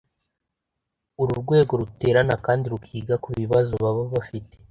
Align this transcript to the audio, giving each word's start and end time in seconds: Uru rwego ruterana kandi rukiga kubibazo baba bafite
Uru 1.21 1.33
rwego 1.41 1.73
ruterana 1.81 2.35
kandi 2.45 2.65
rukiga 2.73 3.15
kubibazo 3.23 3.73
baba 3.83 4.03
bafite 4.13 4.53